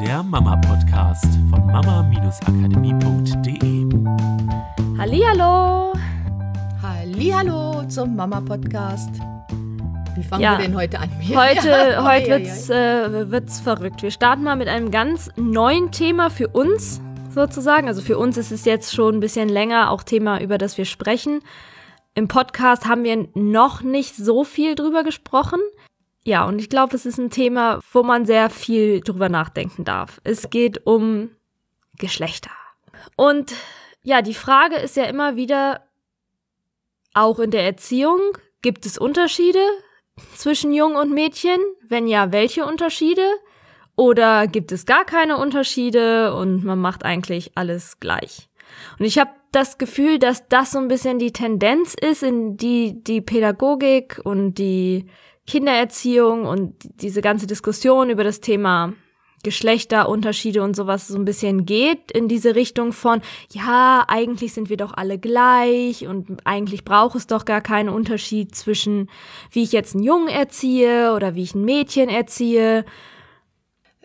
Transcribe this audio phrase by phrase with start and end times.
[0.00, 3.86] der Mama-Podcast von mama-akademie.de.
[4.98, 5.92] Hallihallo!
[6.82, 9.10] Hallihallo zum Mama-Podcast.
[10.14, 10.58] Wie fangen Ja.
[10.58, 11.10] wir denn heute an?
[11.34, 14.02] Heute, Ja, heute wird's, äh, wird's verrückt.
[14.02, 17.88] Wir starten mal mit einem ganz neuen Thema für uns sozusagen.
[17.88, 20.84] Also für uns ist es jetzt schon ein bisschen länger auch Thema, über das wir
[20.86, 21.40] sprechen.
[22.14, 25.60] Im Podcast haben wir noch nicht so viel drüber gesprochen.
[26.26, 30.20] Ja, und ich glaube, es ist ein Thema, wo man sehr viel drüber nachdenken darf.
[30.24, 31.30] Es geht um
[31.98, 32.50] Geschlechter.
[33.14, 33.54] Und
[34.02, 35.86] ja, die Frage ist ja immer wieder,
[37.14, 38.20] auch in der Erziehung,
[38.60, 39.60] gibt es Unterschiede
[40.34, 41.60] zwischen Jungen und Mädchen?
[41.86, 43.22] Wenn ja, welche Unterschiede?
[43.94, 48.48] Oder gibt es gar keine Unterschiede und man macht eigentlich alles gleich?
[48.98, 53.00] Und ich habe das Gefühl, dass das so ein bisschen die Tendenz ist, in die
[53.04, 55.06] die Pädagogik und die
[55.46, 58.92] Kindererziehung und diese ganze Diskussion über das Thema
[59.42, 63.20] Geschlechterunterschiede und sowas so ein bisschen geht in diese Richtung von,
[63.52, 68.56] ja, eigentlich sind wir doch alle gleich und eigentlich braucht es doch gar keinen Unterschied
[68.56, 69.08] zwischen,
[69.52, 72.84] wie ich jetzt einen Jungen erziehe oder wie ich ein Mädchen erziehe.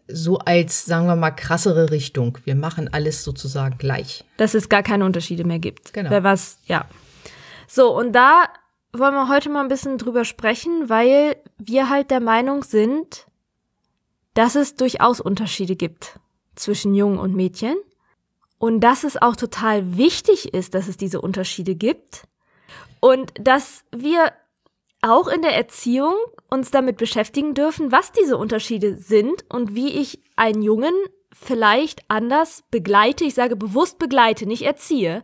[0.08, 2.38] So als, sagen wir mal, krassere Richtung.
[2.44, 4.24] Wir machen alles sozusagen gleich.
[4.38, 5.94] dass es gar keine Unterschiede mehr gibt.
[5.94, 6.12] Genau.
[6.12, 6.86] Wer was, ja.
[7.68, 8.44] So, und da
[8.94, 13.26] wollen wir heute mal ein bisschen drüber sprechen, weil wir halt der Meinung sind,
[14.34, 16.20] dass es durchaus Unterschiede gibt
[16.56, 17.76] zwischen Jungen und Mädchen.
[18.58, 22.28] Und dass es auch total wichtig ist, dass es diese Unterschiede gibt.
[23.00, 24.32] Und dass wir
[25.02, 26.14] auch in der Erziehung
[26.50, 30.94] uns damit beschäftigen dürfen, was diese Unterschiede sind und wie ich einen Jungen
[31.34, 35.24] vielleicht anders begleite, ich sage bewusst begleite, nicht erziehe,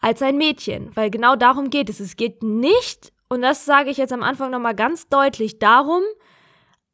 [0.00, 2.00] als ein Mädchen, weil genau darum geht es.
[2.00, 6.02] Es geht nicht, und das sage ich jetzt am Anfang nochmal ganz deutlich, darum,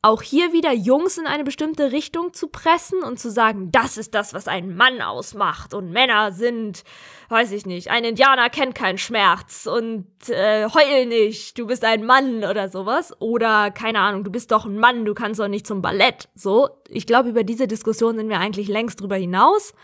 [0.06, 4.14] auch hier wieder Jungs in eine bestimmte Richtung zu pressen und zu sagen, das ist
[4.14, 6.84] das, was einen Mann ausmacht und Männer sind,
[7.28, 12.04] weiß ich nicht, ein Indianer kennt keinen Schmerz und äh, heul nicht, du bist ein
[12.04, 15.66] Mann oder sowas oder keine Ahnung, du bist doch ein Mann, du kannst doch nicht
[15.66, 16.28] zum Ballett.
[16.36, 19.74] So, ich glaube, über diese Diskussion sind wir eigentlich längst drüber hinaus.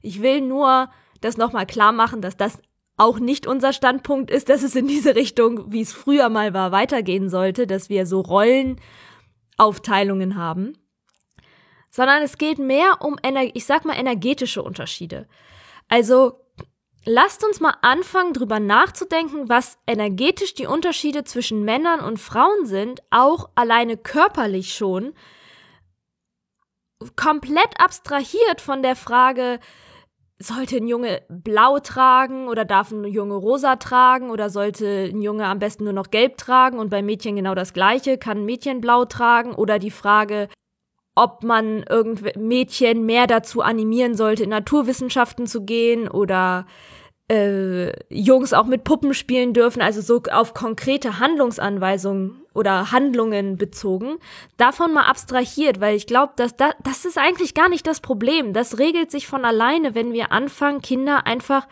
[0.00, 0.88] Ich will nur
[1.20, 2.58] das nochmal klar machen, dass das
[2.96, 6.72] auch nicht unser Standpunkt ist, dass es in diese Richtung, wie es früher mal war,
[6.72, 10.76] weitergehen sollte, dass wir so Rollenaufteilungen haben,
[11.90, 13.16] sondern es geht mehr um,
[13.54, 15.28] ich sag mal, energetische Unterschiede.
[15.88, 16.40] Also
[17.04, 23.02] lasst uns mal anfangen, drüber nachzudenken, was energetisch die Unterschiede zwischen Männern und Frauen sind,
[23.10, 25.14] auch alleine körperlich schon,
[27.14, 29.60] komplett abstrahiert von der Frage,
[30.40, 35.46] sollte ein Junge blau tragen oder darf ein Junge rosa tragen oder sollte ein Junge
[35.46, 36.78] am besten nur noch gelb tragen?
[36.78, 39.54] Und bei Mädchen genau das gleiche, kann ein Mädchen blau tragen?
[39.54, 40.48] Oder die Frage,
[41.16, 46.66] ob man irgendw Mädchen mehr dazu animieren sollte, in Naturwissenschaften zu gehen oder
[47.28, 54.16] äh, Jungs auch mit Puppen spielen dürfen, also so auf konkrete Handlungsanweisungen oder Handlungen bezogen,
[54.56, 58.52] davon mal abstrahiert, weil ich glaube, dass da, das ist eigentlich gar nicht das Problem.
[58.52, 61.66] Das regelt sich von alleine, wenn wir anfangen, Kinder einfach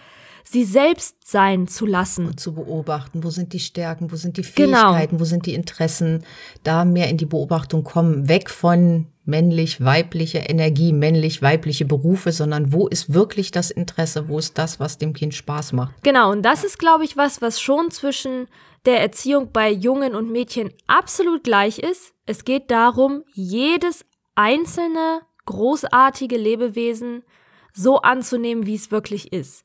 [0.45, 2.27] sie selbst sein zu lassen.
[2.27, 4.93] Und zu beobachten, wo sind die Stärken, wo sind die Genau.
[4.93, 6.25] Fähigkeiten, wo sind die Interessen,
[6.63, 13.13] da mehr in die Beobachtung kommen, weg von männlich-weibliche Energie, männlich-weibliche Berufe, sondern wo ist
[13.13, 15.95] wirklich das Interesse, wo ist das, was dem Kind Spaß macht.
[16.05, 18.47] Genau, und das ist, glaube ich, was, was schon zwischen
[18.87, 22.15] der Erziehung bei Jungen und Mädchen absolut gleich ist.
[22.25, 24.05] Es geht darum, jedes
[24.35, 27.25] einzelne großartige Lebewesen
[27.73, 29.65] so anzunehmen, wie es wirklich ist.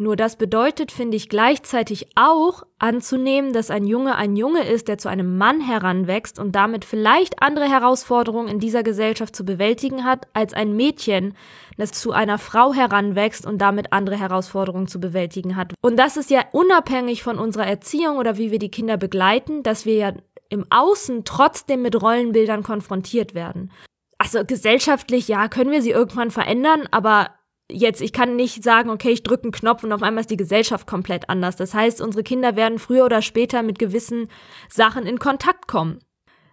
[0.00, 4.96] Nur das bedeutet, finde ich, gleichzeitig auch anzunehmen, dass ein Junge ein Junge ist, der
[4.96, 10.26] zu einem Mann heranwächst und damit vielleicht andere Herausforderungen in dieser Gesellschaft zu bewältigen hat,
[10.32, 11.34] als ein Mädchen,
[11.76, 15.74] das zu einer Frau heranwächst und damit andere Herausforderungen zu bewältigen hat.
[15.82, 19.84] Und das ist ja unabhängig von unserer Erziehung oder wie wir die Kinder begleiten, dass
[19.84, 20.12] wir ja
[20.48, 23.70] im Außen trotzdem mit Rollenbildern konfrontiert werden.
[24.16, 27.28] Also gesellschaftlich, ja, können wir sie irgendwann verändern, aber
[27.72, 30.36] jetzt, ich kann nicht sagen, okay, ich drücke einen Knopf und auf einmal ist die
[30.36, 31.56] Gesellschaft komplett anders.
[31.56, 34.28] Das heißt, unsere Kinder werden früher oder später mit gewissen
[34.68, 35.98] Sachen in Kontakt kommen.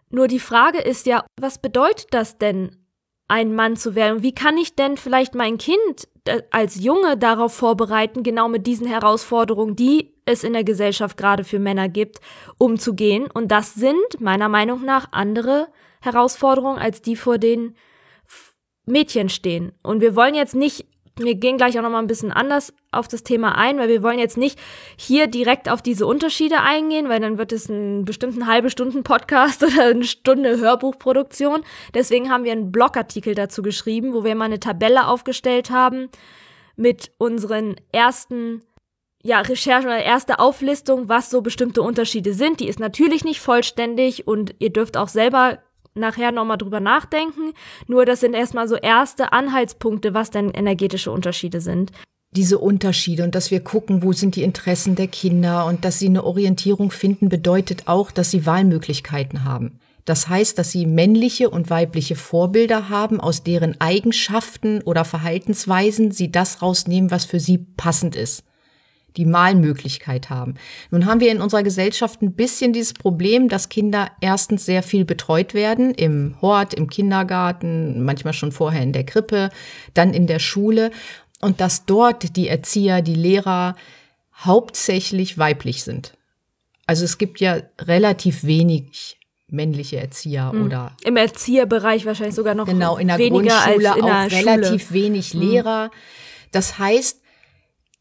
[0.10, 2.72] Nur die Frage ist ja, was bedeutet das denn,
[3.28, 4.24] ein Mann zu werden?
[4.24, 8.88] Wie kann ich denn vielleicht mein Kind äh, als Junge darauf vorbereiten, genau mit diesen
[8.88, 12.20] Herausforderungen, die es in der Gesellschaft gerade für Männer gibt,
[12.58, 13.28] umzugehen?
[13.34, 15.68] Und das sind meiner Meinung nach andere
[16.02, 17.76] Herausforderungen als die, vor denen
[18.86, 19.74] Mädchen stehen.
[19.84, 20.88] Und wir wollen jetzt nicht
[21.26, 24.04] wir gehen gleich auch noch mal ein bisschen anders auf das Thema ein, weil wir
[24.04, 24.60] wollen jetzt nicht
[24.98, 29.64] hier direkt auf diese Unterschiede eingehen, weil dann wird es ein bestimmten halbe Stunden Podcast
[29.64, 31.64] oder eine Stunde Hörbuchproduktion.
[31.94, 36.10] Deswegen haben wir einen Blogartikel dazu geschrieben, wo wir mal eine Tabelle aufgestellt haben
[36.76, 38.62] mit unseren ersten
[39.24, 42.60] ja, Recherchen oder erste Auflistung, was so bestimmte Unterschiede sind.
[42.60, 45.60] Die ist natürlich nicht vollständig und ihr dürft auch selber
[45.98, 47.54] nachher nochmal drüber nachdenken.
[47.88, 51.92] Nur das sind erstmal so erste Anhaltspunkte, was denn energetische Unterschiede sind.
[52.32, 56.08] Diese Unterschiede und dass wir gucken, wo sind die Interessen der Kinder und dass sie
[56.08, 59.80] eine Orientierung finden, bedeutet auch, dass sie Wahlmöglichkeiten haben.
[60.06, 66.32] Das heißt, dass sie männliche und weibliche Vorbilder haben, aus deren Eigenschaften oder Verhaltensweisen sie
[66.32, 68.47] das rausnehmen, was für sie passend ist
[69.18, 70.56] die Malmöglichkeit haben.
[70.92, 75.06] Nun haben wir in unserer Gesellschaft ein bisschen dieses Problem, dass Kinder erstens sehr viel
[75.06, 79.50] betreut werden, im Hort, im Kindergarten, manchmal schon vorher in der Krippe,
[79.94, 80.92] dann in der Schule
[81.42, 83.76] und dass dort die Erzieher, die Lehrer
[84.36, 86.14] hauptsächlich weiblich sind.
[86.86, 89.18] Also es gibt ja relativ wenig
[89.50, 90.66] männliche Erzieher hm.
[90.66, 95.02] oder im Erzieherbereich wahrscheinlich sogar noch genau in der Grundschule in auch der relativ Schule.
[95.04, 95.42] wenig Hm.
[95.42, 95.92] Lehrer.
[96.52, 97.22] Das heißt,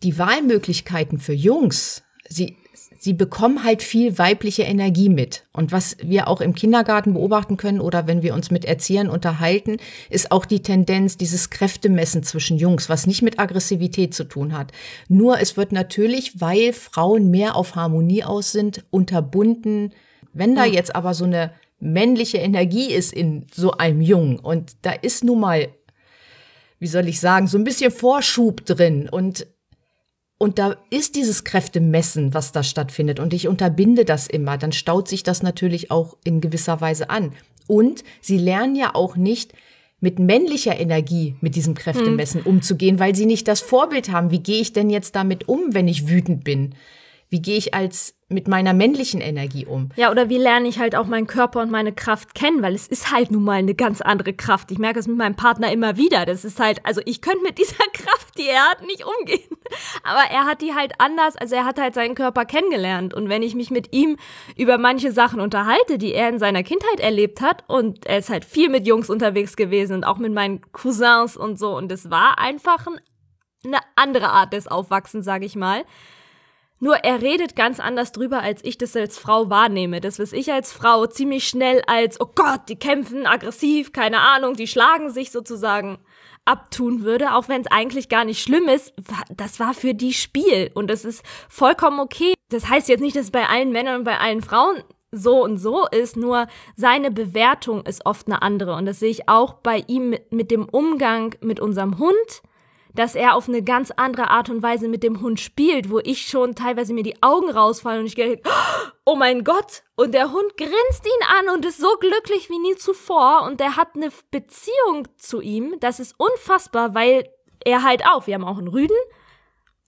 [0.06, 2.56] die Wahlmöglichkeiten für Jungs, sie,
[2.96, 5.42] sie bekommen halt viel weibliche Energie mit.
[5.52, 9.78] Und was wir auch im Kindergarten beobachten können oder wenn wir uns mit Erziehern unterhalten,
[10.08, 14.70] ist auch die Tendenz, dieses Kräftemessen zwischen Jungs, was nicht mit Aggressivität zu tun hat.
[15.08, 19.92] Nur es wird natürlich, weil Frauen mehr auf Harmonie aus sind, unterbunden.
[20.32, 21.50] Wenn da jetzt aber so eine
[21.80, 25.66] männliche Energie ist in so einem Jungen und da ist nun mal,
[26.78, 29.48] wie soll ich sagen, so ein bisschen Vorschub drin und
[30.38, 33.20] und da ist dieses Kräftemessen, was da stattfindet.
[33.20, 34.58] Und ich unterbinde das immer.
[34.58, 37.32] Dann staut sich das natürlich auch in gewisser Weise an.
[37.66, 39.54] Und sie lernen ja auch nicht
[40.00, 44.30] mit männlicher Energie mit diesem Kräftemessen umzugehen, weil sie nicht das Vorbild haben.
[44.30, 46.74] Wie gehe ich denn jetzt damit um, wenn ich wütend bin?
[47.28, 49.90] Wie gehe ich als mit meiner männlichen Energie um?
[49.96, 52.86] Ja, oder wie lerne ich halt auch meinen Körper und meine Kraft kennen, weil es
[52.86, 54.70] ist halt nun mal eine ganz andere Kraft.
[54.70, 56.24] Ich merke es mit meinem Partner immer wieder.
[56.26, 59.48] Das ist halt, also ich könnte mit dieser Kraft, die er hat, nicht umgehen.
[60.02, 63.14] Aber er hat die halt anders, also er hat halt seinen Körper kennengelernt.
[63.14, 64.16] Und wenn ich mich mit ihm
[64.56, 68.44] über manche Sachen unterhalte, die er in seiner Kindheit erlebt hat, und er ist halt
[68.44, 72.38] viel mit Jungs unterwegs gewesen und auch mit meinen Cousins und so, und es war
[72.38, 73.00] einfach ein,
[73.64, 75.84] eine andere Art des Aufwachsens, sage ich mal.
[76.78, 80.00] Nur er redet ganz anders drüber, als ich das als Frau wahrnehme.
[80.00, 84.54] Das, was ich als Frau ziemlich schnell als, oh Gott, die kämpfen aggressiv, keine Ahnung,
[84.54, 85.98] die schlagen sich sozusagen
[86.44, 88.94] abtun würde, auch wenn es eigentlich gar nicht schlimm ist,
[89.34, 92.34] das war für die Spiel und das ist vollkommen okay.
[92.50, 95.58] Das heißt jetzt nicht, dass es bei allen Männern und bei allen Frauen so und
[95.58, 96.46] so ist, nur
[96.76, 100.68] seine Bewertung ist oft eine andere und das sehe ich auch bei ihm mit dem
[100.68, 102.42] Umgang mit unserem Hund,
[102.96, 106.26] dass er auf eine ganz andere Art und Weise mit dem Hund spielt, wo ich
[106.26, 108.40] schon teilweise mir die Augen rausfallen und ich gehe,
[109.04, 112.76] oh mein Gott, und der Hund grinst ihn an und ist so glücklich wie nie
[112.76, 117.28] zuvor und der hat eine Beziehung zu ihm, das ist unfassbar, weil
[117.64, 118.96] er halt auch, wir haben auch einen Rüden,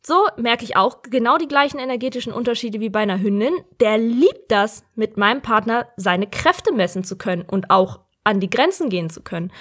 [0.08, 3.52] so merke ich auch genau die gleichen energetischen Unterschiede wie bei einer Hündin.
[3.80, 8.48] Der liebt das, mit meinem Partner seine Kräfte messen zu können und auch an die
[8.48, 9.52] Grenzen gehen zu können.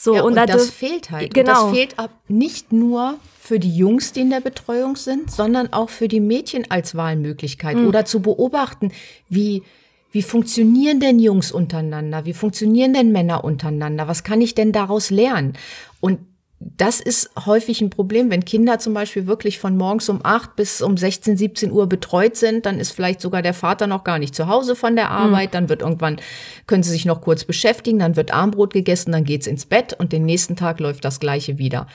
[0.00, 1.34] So, Ja, und, und, da das dürf- fehlt halt.
[1.34, 1.66] Genau.
[1.66, 5.72] Und das fehlt ab nicht nur für die Jungs, die in der Betreuung sind, sondern
[5.72, 7.88] auch für die Mädchen als Wahlmöglichkeit Hm.
[7.88, 8.92] oder zu beobachten,
[9.28, 9.62] wie
[10.10, 12.24] wie funktionieren denn Jungs untereinander?
[12.24, 14.08] Wie funktionieren denn Männer untereinander?
[14.08, 15.52] Was kann ich denn daraus lernen?
[16.00, 16.20] Und
[16.60, 20.82] das ist häufig ein Problem, wenn Kinder zum Beispiel wirklich von morgens um 8 bis
[20.82, 24.34] um 16, 17 Uhr betreut sind, dann ist vielleicht sogar der Vater noch gar nicht
[24.34, 26.20] zu Hause von der Arbeit, dann wird irgendwann,
[26.66, 30.12] können sie sich noch kurz beschäftigen, dann wird Armbrot gegessen, dann geht's ins Bett und
[30.12, 31.86] den nächsten Tag läuft das Gleiche wieder.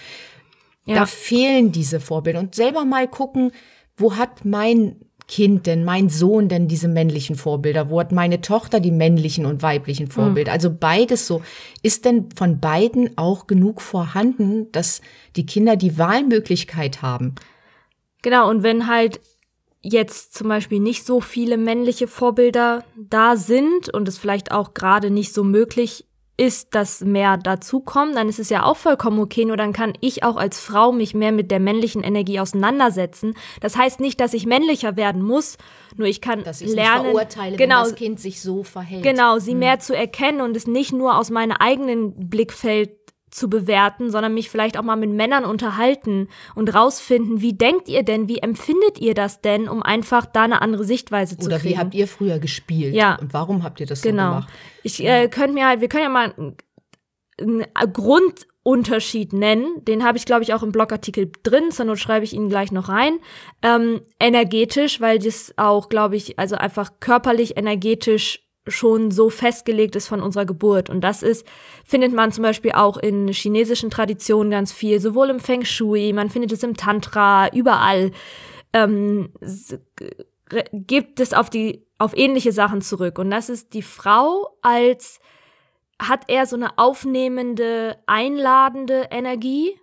[0.85, 0.95] Ja.
[0.95, 3.51] Da fehlen diese Vorbilder und selber mal gucken,
[3.97, 4.95] wo hat mein
[5.27, 7.89] Kind denn, mein Sohn denn diese männlichen Vorbilder?
[7.89, 10.51] Wo hat meine Tochter die männlichen und weiblichen Vorbilder?
[10.51, 11.41] Also beides so.
[11.81, 15.01] Ist denn von beiden auch genug vorhanden, dass
[15.35, 17.35] die Kinder die Wahlmöglichkeit haben?
[18.21, 19.21] Genau, und wenn halt
[19.81, 25.09] jetzt zum Beispiel nicht so viele männliche Vorbilder da sind und es vielleicht auch gerade
[25.09, 29.55] nicht so möglich ist, dass mehr dazukommen, dann ist es ja auch vollkommen okay, nur
[29.55, 33.35] dann kann ich auch als Frau mich mehr mit der männlichen Energie auseinandersetzen.
[33.61, 35.57] Das heißt nicht, dass ich männlicher werden muss,
[35.95, 39.03] nur ich kann Dass ich lernen, verurteile, genau, wenn das Kind sich so verhält.
[39.03, 43.02] Genau, sie mehr zu erkennen und es nicht nur aus meinem eigenen Blickfeld
[43.33, 48.03] zu bewerten, sondern mich vielleicht auch mal mit Männern unterhalten und rausfinden, wie denkt ihr
[48.03, 51.73] denn, wie empfindet ihr das denn, um einfach da eine andere Sichtweise zu Oder kriegen.
[51.73, 52.93] wie habt ihr früher gespielt?
[52.93, 53.15] Ja.
[53.15, 54.29] Und warum habt ihr das so genau.
[54.29, 54.49] gemacht?
[54.83, 56.33] Ich äh, könnte mir halt, wir können ja mal
[57.37, 59.83] einen, einen Unterschied nennen.
[59.83, 61.71] Den habe ich, glaube ich, auch im Blogartikel drin.
[61.71, 63.19] Zur Not schreibe ich ihn gleich noch rein.
[63.61, 70.07] Ähm, energetisch, weil das auch, glaube ich, also einfach körperlich, energetisch schon so festgelegt ist
[70.07, 70.89] von unserer Geburt.
[70.89, 71.45] Und das ist,
[71.85, 76.29] findet man zum Beispiel auch in chinesischen Traditionen ganz viel, sowohl im Feng Shui, man
[76.29, 78.11] findet es im Tantra, überall
[78.73, 79.33] ähm,
[80.71, 83.19] gibt es auf die, auf ähnliche Sachen zurück.
[83.19, 85.19] Und das ist die Frau als
[86.01, 89.79] hat er so eine aufnehmende, einladende Energie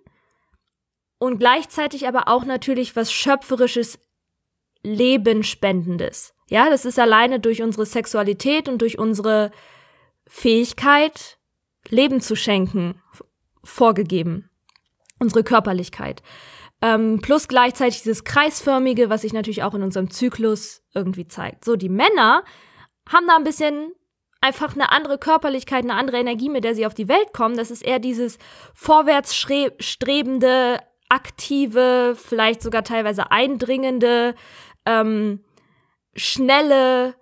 [1.19, 3.99] und gleichzeitig aber auch natürlich was schöpferisches,
[4.83, 6.35] Lebenspendendes.
[6.51, 9.53] Ja, das ist alleine durch unsere Sexualität und durch unsere
[10.27, 11.39] Fähigkeit,
[11.89, 13.01] Leben zu schenken,
[13.63, 14.51] vorgegeben.
[15.21, 16.25] Unsere Körperlichkeit.
[16.83, 21.65] Ähm, plus gleichzeitig dieses kreisförmige, was sich natürlich auch in unserem Zyklus irgendwie zeigt.
[21.65, 22.43] So, die Männer
[23.09, 23.93] haben da ein bisschen
[24.41, 27.57] einfach eine andere Körperlichkeit, eine andere Energie, mit der sie auf die Welt kommen.
[27.57, 28.39] Das ist eher dieses
[28.75, 34.35] vorwärtsstrebende, aktive, vielleicht sogar teilweise eindringende,
[34.85, 35.45] ähm,
[36.25, 37.15] schnelle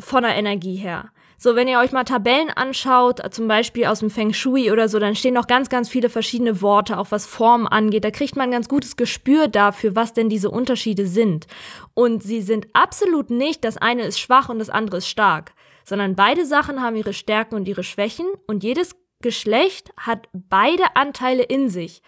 [0.00, 1.10] von der Energie her.
[1.40, 4.98] So, wenn ihr euch mal Tabellen anschaut, zum Beispiel aus dem Feng Shui oder so,
[4.98, 8.04] dann stehen noch ganz, ganz viele verschiedene Worte, auch was Form angeht.
[8.04, 11.46] Da kriegt man ein ganz gutes Gespür dafür, was denn diese Unterschiede sind.
[11.94, 15.52] Und sie sind absolut nicht, das eine ist schwach und das andere ist stark
[15.88, 21.42] sondern beide Sachen haben ihre Stärken und ihre Schwächen und jedes Geschlecht hat beide Anteile
[21.42, 22.02] in sich.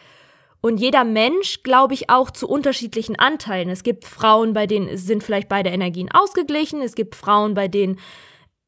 [0.61, 3.71] Und jeder Mensch, glaube ich, auch zu unterschiedlichen Anteilen.
[3.71, 6.83] Es gibt Frauen, bei denen sind vielleicht beide Energien ausgeglichen.
[6.83, 7.99] Es gibt Frauen, bei denen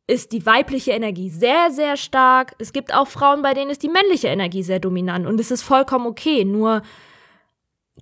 [0.06, 2.54] ist die weibliche Energie sehr, sehr stark.
[2.58, 5.26] Es gibt auch Frauen, bei denen ist die männliche Energie sehr dominant.
[5.26, 6.44] Und es ist vollkommen okay.
[6.44, 6.82] Nur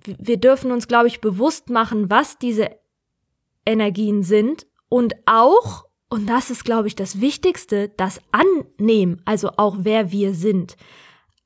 [0.05, 2.69] wir dürfen uns, glaube ich, bewusst machen, was diese
[3.65, 9.77] Energien sind und auch und das ist, glaube ich, das Wichtigste, das Annehmen, also auch
[9.79, 10.75] wer wir sind.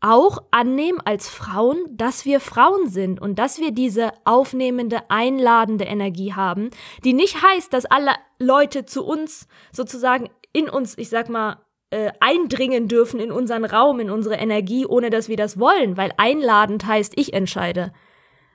[0.02, 6.34] Auch annehmen als Frauen, dass wir Frauen sind und dass wir diese aufnehmende, einladende Energie
[6.34, 6.70] haben,
[7.04, 12.12] die nicht heißt, dass alle Leute zu uns sozusagen in uns, ich sag mal, äh,
[12.20, 16.86] eindringen dürfen in unseren Raum, in unsere Energie, ohne dass wir das wollen, weil einladend
[16.86, 17.94] heißt, ich entscheide,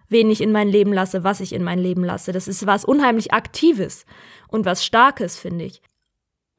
[0.09, 2.32] wen ich in mein Leben lasse, was ich in mein Leben lasse.
[2.32, 4.04] Das ist was unheimlich Aktives
[4.49, 5.82] und was Starkes, finde ich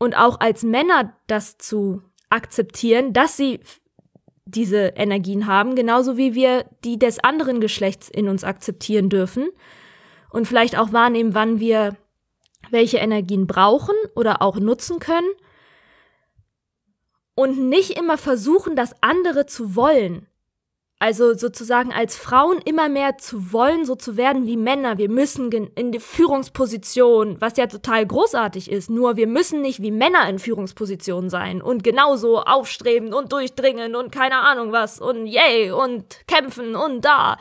[0.02, 3.60] und auch als Männer das zu akzeptieren, dass sie
[4.46, 9.50] diese Energien haben, genauso wie wir die des anderen Geschlechts in uns akzeptieren dürfen
[10.30, 11.96] und vielleicht auch wahrnehmen, wann wir
[12.70, 15.30] welche Energien brauchen oder auch nutzen können
[17.36, 20.28] und nicht immer versuchen, das andere zu wollen.
[21.02, 25.00] Also sozusagen als Frauen immer mehr zu wollen, so zu werden wie Männer.
[25.00, 28.92] Wir müssen in die Führungsposition, was ja total großartig ist.
[28.92, 34.12] Nur wir müssen nicht wie Männer in Führungsposition sein und genauso aufstreben und durchdringen und
[34.12, 37.38] keine Ahnung was und yay und kämpfen und da.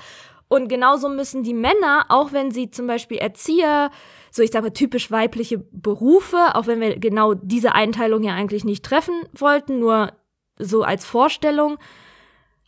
[0.49, 3.91] Und genauso müssen die Männer, auch wenn sie zum Beispiel Erzieher,
[4.31, 8.87] so ich sage typisch weibliche Berufe, auch wenn wir genau diese Einteilung ja eigentlich nicht
[8.87, 10.15] treffen wollten, nur
[10.59, 11.77] so als Vorstellung,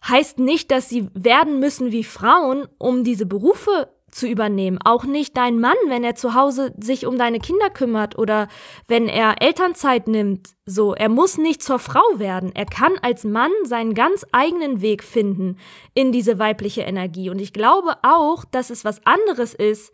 [0.09, 4.78] heißt nicht, dass sie werden müssen wie Frauen, um diese Berufe zu übernehmen.
[4.85, 8.47] Auch nicht dein Mann, wenn er zu Hause sich um deine Kinder kümmert oder
[8.87, 10.50] wenn er Elternzeit nimmt.
[10.66, 12.52] So, er muss nicht zur Frau werden.
[12.54, 15.56] Er kann als Mann seinen ganz eigenen Weg finden
[15.94, 17.30] in diese weibliche Energie.
[17.30, 19.92] Und ich glaube auch, dass es was anderes ist,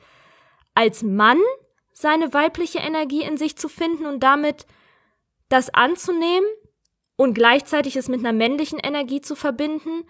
[0.75, 1.39] als Mann
[1.93, 4.67] seine weibliche Energie in sich zu finden und damit
[5.49, 6.47] das anzunehmen
[7.19, 10.05] und gleichzeitig es mit einer männlichen Energie zu verbinden,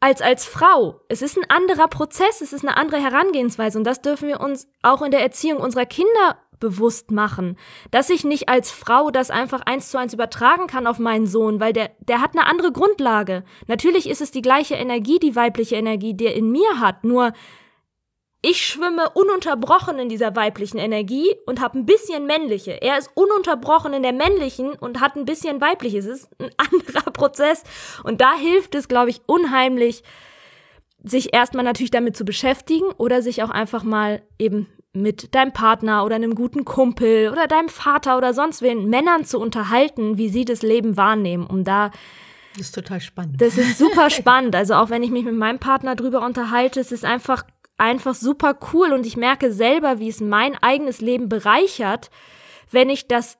[0.00, 1.00] als als Frau.
[1.08, 4.66] Es ist ein anderer Prozess, es ist eine andere Herangehensweise und das dürfen wir uns
[4.82, 7.56] auch in der Erziehung unserer Kinder bewusst machen,
[7.90, 11.60] dass ich nicht als Frau das einfach eins zu eins übertragen kann auf meinen Sohn,
[11.60, 13.44] weil der, der hat eine andere Grundlage.
[13.66, 17.32] Natürlich ist es die gleiche Energie, die weibliche Energie, die er in mir hat, nur
[18.42, 22.80] ich schwimme ununterbrochen in dieser weiblichen Energie und habe ein bisschen männliche.
[22.80, 26.06] Er ist ununterbrochen in der männlichen und hat ein bisschen weibliches.
[26.06, 27.62] Es ist ein anderer Prozess.
[28.02, 30.02] Und da hilft es, glaube ich, unheimlich,
[31.02, 36.04] sich erstmal natürlich damit zu beschäftigen oder sich auch einfach mal eben mit deinem Partner
[36.04, 40.44] oder einem guten Kumpel oder deinem Vater oder sonst wen Männern zu unterhalten, wie sie
[40.44, 41.90] das Leben wahrnehmen, um da
[42.52, 43.40] das ist total spannend.
[43.40, 44.56] Das ist super spannend.
[44.56, 47.44] Also auch wenn ich mich mit meinem Partner drüber unterhalte, es ist einfach
[47.80, 52.10] einfach super cool und ich merke selber, wie es mein eigenes Leben bereichert,
[52.70, 53.38] wenn ich das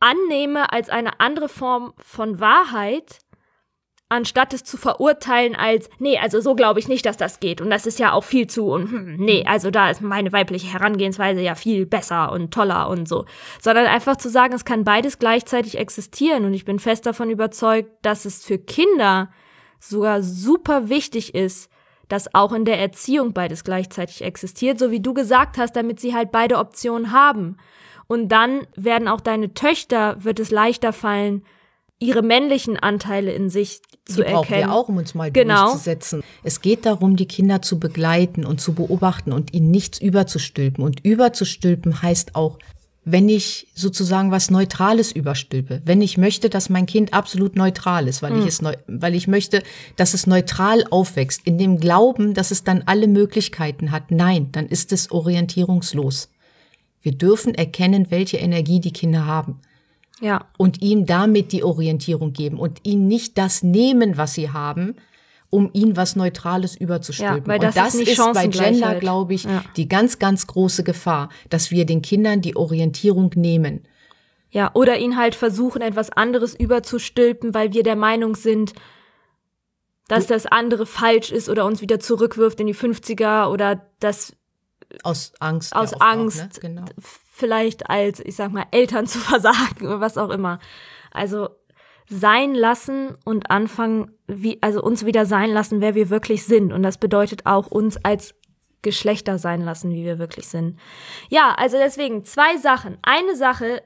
[0.00, 3.20] annehme als eine andere Form von Wahrheit,
[4.10, 7.62] anstatt es zu verurteilen als, nee, also so glaube ich nicht, dass das geht.
[7.62, 10.70] Und das ist ja auch viel zu, und hm, nee, also da ist meine weibliche
[10.70, 13.24] Herangehensweise ja viel besser und toller und so.
[13.62, 16.44] Sondern einfach zu sagen, es kann beides gleichzeitig existieren.
[16.44, 19.30] Und ich bin fest davon überzeugt, dass es für Kinder
[19.80, 21.70] sogar super wichtig ist,
[22.08, 26.14] dass auch in der Erziehung beides gleichzeitig existiert, so wie du gesagt hast, damit sie
[26.14, 27.56] halt beide Optionen haben.
[28.06, 31.44] Und dann werden auch deine Töchter, wird es leichter fallen,
[31.98, 34.34] ihre männlichen Anteile in sich zu die erkennen.
[34.34, 35.66] brauchen wir auch, um uns mal Genau.
[35.68, 36.22] durchzusetzen.
[36.42, 40.84] Es geht darum, die Kinder zu begleiten und zu beobachten und ihnen nichts überzustülpen.
[40.84, 42.58] Und überzustülpen heißt auch,
[43.04, 48.22] wenn ich sozusagen was Neutrales überstülpe, wenn ich möchte, dass mein Kind absolut neutral ist,
[48.22, 48.40] weil Hm.
[48.40, 49.62] ich es neu, weil ich möchte,
[49.96, 54.10] dass es neutral aufwächst, in dem Glauben, dass es dann alle Möglichkeiten hat.
[54.10, 56.30] Nein, dann ist es orientierungslos.
[57.02, 59.60] Wir dürfen erkennen, welche Energie die Kinder haben
[60.20, 64.94] Ja, und ihm damit die Orientierung geben und ihnen nicht das nehmen, was sie haben,
[65.54, 67.42] um ihnen was Neutrales überzustülpen.
[67.44, 68.48] Ja, weil das und das ist ist bei.
[68.48, 69.64] Gender, glaube ich, Ja.
[69.76, 73.86] die ganz, ganz große Gefahr, dass wir den Kindern die Orientierung nehmen.
[74.50, 74.70] ja.
[74.74, 78.72] Oder ihn halt versuchen, etwas anderes überzustülpen, weil wir der Meinung sind,
[80.08, 84.36] dass das andere falsch ist oder uns wieder zurückwirft in die 50er oder das
[85.02, 85.74] Aus Angst.
[85.74, 86.48] aus ja oft auch, Angst, ne?
[86.60, 86.84] Genau.
[87.32, 90.58] vielleicht als, ich sag mal, Eltern zu versagen oder was auch immer.
[91.10, 91.48] Also
[92.08, 96.72] sein lassen und anfangen, wie, also uns wieder sein lassen, wer wir wirklich sind.
[96.72, 98.34] Und das bedeutet auch uns als
[98.82, 100.78] Geschlechter sein lassen, wie wir wirklich sind.
[101.30, 102.98] Ja, also deswegen zwei Sachen.
[103.02, 103.82] Eine Sache,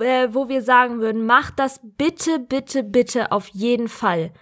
[0.00, 4.32] äh, wo wir sagen würden, macht das bitte, bitte, bitte auf jeden Fall.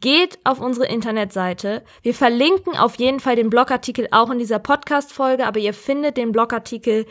[0.00, 1.82] Geht auf unsere Internetseite.
[2.02, 6.32] Wir verlinken auf jeden Fall den Blogartikel auch in dieser Podcast-Folge, aber ihr findet den
[6.32, 7.06] Blogartikel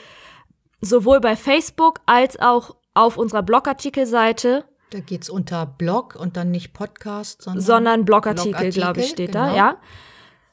[0.82, 6.74] sowohl bei Facebook als auch auf unserer Blogartikelseite, Da geht's unter Blog und dann nicht
[6.74, 9.58] Podcast, sondern, sondern Blogartikel, Blogartikel, glaube ich, steht da, genau.
[9.58, 9.78] ja.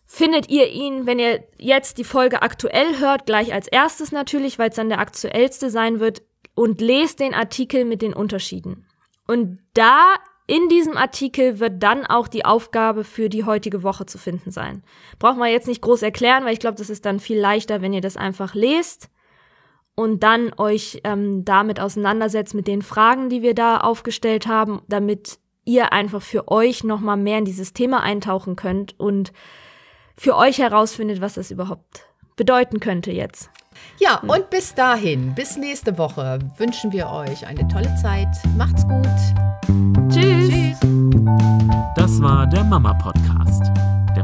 [0.09, 4.71] Findet ihr ihn, wenn ihr jetzt die Folge aktuell hört, gleich als erstes natürlich, weil
[4.71, 6.23] es dann der aktuellste sein wird,
[6.57, 8.87] und lest den Artikel mit den Unterschieden.
[9.27, 10.15] Und da
[10.49, 14.83] in diesem Artikel wird dann auch die Aufgabe für die heutige Woche zu finden sein.
[15.19, 17.93] Braucht man jetzt nicht groß erklären, weil ich glaube, das ist dann viel leichter, wenn
[17.93, 19.11] ihr das einfach lest
[19.97, 25.39] und dann euch ähm, damit auseinandersetzt mit den Fragen, die wir da aufgestellt haben, damit
[25.65, 29.33] ihr einfach für euch nochmal mehr in dieses Thema eintauchen könnt und
[30.17, 32.07] für euch herausfindet, was das überhaupt
[32.37, 33.51] bedeuten könnte jetzt.
[33.99, 38.29] Ja, und bis dahin, bis nächste Woche wünschen wir euch eine tolle Zeit.
[38.57, 39.05] Macht's gut.
[40.09, 40.49] Tschüss.
[40.49, 40.79] Tschüss.
[41.97, 43.96] Das war der Mama Podcast.